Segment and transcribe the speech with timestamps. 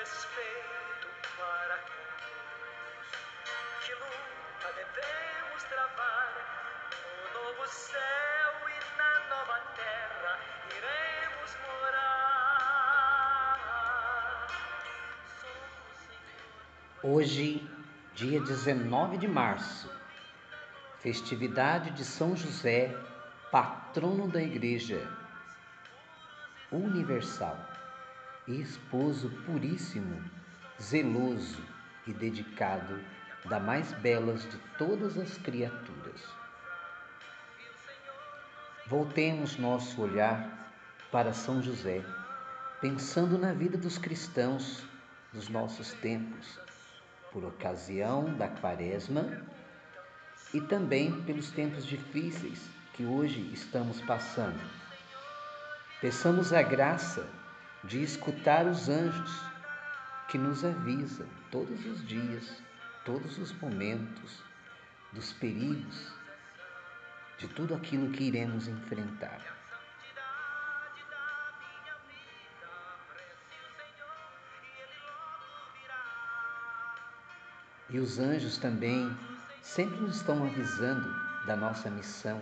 [0.00, 3.08] respeito para com Deus.
[3.84, 6.32] Que luta devemos travar
[6.90, 10.32] no novo céu e na nova terra
[10.74, 12.80] iremos morar.
[17.02, 17.68] Hoje,
[18.14, 19.90] dia 19 de março,
[21.00, 22.96] festividade de São José,
[23.52, 25.06] patrono da Igreja
[26.72, 27.79] Universal
[28.46, 30.22] esposo puríssimo,
[30.80, 31.62] zeloso
[32.06, 32.98] e dedicado
[33.44, 36.20] da mais belas de todas as criaturas.
[38.86, 40.72] Voltemos nosso olhar
[41.12, 42.04] para São José,
[42.80, 44.82] pensando na vida dos cristãos
[45.32, 46.58] dos nossos tempos,
[47.32, 49.42] por ocasião da Quaresma
[50.52, 54.60] e também pelos tempos difíceis que hoje estamos passando.
[56.00, 57.28] Peçamos a graça
[57.84, 59.42] de escutar os anjos
[60.28, 62.62] que nos avisam todos os dias,
[63.04, 64.42] todos os momentos
[65.12, 66.12] dos perigos,
[67.38, 69.40] de tudo aquilo que iremos enfrentar.
[77.88, 79.16] E os anjos também
[79.62, 81.12] sempre nos estão avisando
[81.46, 82.40] da nossa missão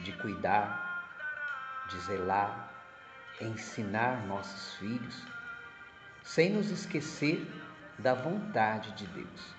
[0.00, 1.08] de cuidar,
[1.88, 2.73] de zelar,
[3.40, 5.22] ensinar nossos filhos,
[6.22, 7.46] sem nos esquecer
[7.98, 9.54] da vontade de Deus.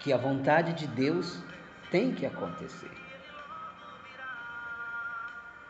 [0.00, 1.42] Que a vontade de Deus
[1.90, 2.90] tem que acontecer.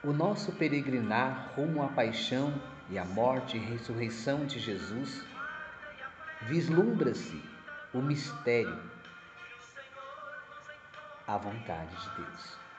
[0.03, 2.55] O nosso peregrinar rumo à paixão
[2.89, 5.25] e à morte e ressurreição de Jesus
[6.43, 7.43] vislumbra-se
[7.93, 8.81] o mistério,
[11.27, 12.70] a vontade de Deus.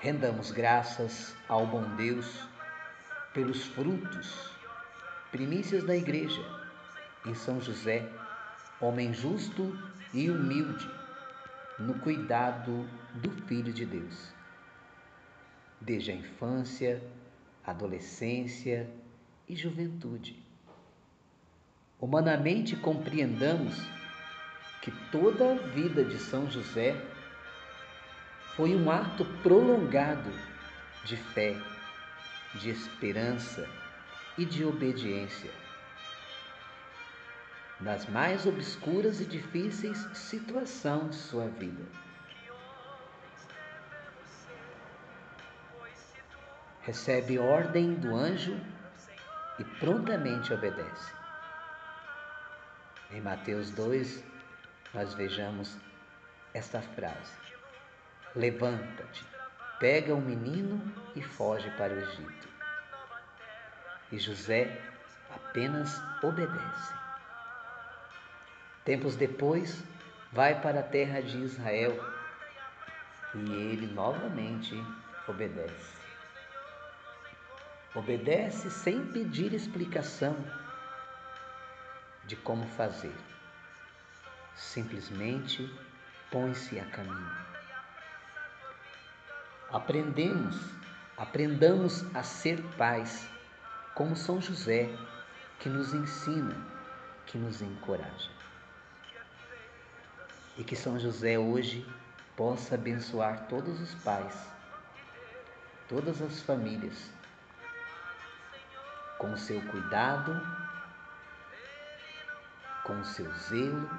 [0.00, 2.48] Rendamos graças ao bom Deus
[3.34, 4.48] pelos frutos,
[5.32, 6.40] primícias da Igreja,
[7.26, 8.08] em São José,
[8.80, 9.76] homem justo
[10.14, 10.88] e humilde,
[11.80, 14.32] no cuidado do Filho de Deus.
[15.80, 17.02] Desde a infância,
[17.66, 18.88] adolescência
[19.48, 20.40] e juventude.
[22.00, 23.74] Humanamente compreendamos
[24.80, 26.96] que toda a vida de São José
[28.58, 30.32] foi um ato prolongado
[31.04, 31.56] de fé,
[32.56, 33.70] de esperança
[34.36, 35.52] e de obediência.
[37.80, 41.84] Nas mais obscuras e difíceis situações de sua vida.
[46.82, 48.60] Recebe ordem do anjo
[49.60, 51.12] e prontamente obedece.
[53.12, 54.24] Em Mateus 2,
[54.92, 55.76] nós vejamos
[56.52, 57.47] esta frase:
[58.38, 59.26] Levanta-te,
[59.80, 60.80] pega o menino
[61.16, 62.48] e foge para o Egito.
[64.12, 64.80] E José
[65.28, 66.94] apenas obedece.
[68.84, 69.82] Tempos depois,
[70.32, 71.98] vai para a terra de Israel
[73.34, 74.72] e ele novamente
[75.26, 75.98] obedece.
[77.92, 80.36] Obedece sem pedir explicação
[82.24, 83.16] de como fazer.
[84.54, 85.68] Simplesmente
[86.30, 87.47] põe-se a caminho.
[89.70, 90.56] Aprendemos,
[91.14, 93.28] aprendamos a ser pais,
[93.94, 94.88] como São José,
[95.60, 96.56] que nos ensina,
[97.26, 98.30] que nos encoraja.
[100.56, 101.86] E que São José hoje
[102.34, 104.34] possa abençoar todos os pais,
[105.86, 107.10] todas as famílias,
[109.18, 110.40] com o seu cuidado,
[112.84, 113.90] com o seu zelo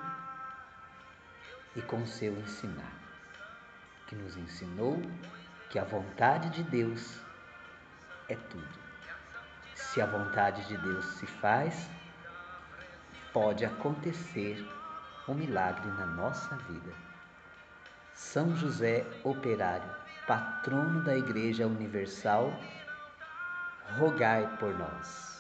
[1.76, 2.92] e com o seu ensinar,
[4.08, 5.00] que nos ensinou
[5.70, 7.22] que a vontade de Deus
[8.28, 8.80] é tudo.
[9.76, 11.90] Se a vontade de Deus se faz,
[13.32, 14.68] pode acontecer
[15.28, 16.92] um milagre na nossa vida.
[18.16, 19.90] São José Operário,
[20.28, 22.52] patrono da Igreja Universal,
[23.98, 25.39] rogai por nós.